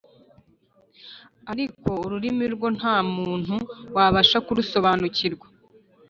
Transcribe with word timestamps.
ariko 1.51 1.89
ururimi 2.05 2.45
rwo 2.53 2.67
nta 2.77 2.95
muntu 3.15 3.55
Wabasha 3.95 4.37
kurusobanukirwa 4.45 5.47